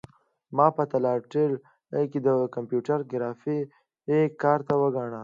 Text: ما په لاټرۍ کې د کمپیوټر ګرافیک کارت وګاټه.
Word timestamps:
ما 0.55 0.67
په 0.75 0.97
لاټرۍ 1.03 2.05
کې 2.11 2.19
د 2.27 2.29
کمپیوټر 2.55 2.99
ګرافیک 3.11 4.29
کارت 4.41 4.67
وګاټه. 4.77 5.19